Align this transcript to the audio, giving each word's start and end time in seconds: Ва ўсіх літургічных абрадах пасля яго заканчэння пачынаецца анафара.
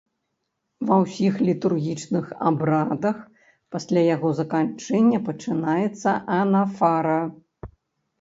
Ва 0.91 0.95
ўсіх 1.01 1.33
літургічных 1.49 2.25
абрадах 2.49 3.19
пасля 3.75 4.01
яго 4.15 4.29
заканчэння 4.39 5.19
пачынаецца 5.29 6.09
анафара. 6.39 7.13